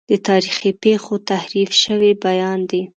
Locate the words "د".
0.09-0.11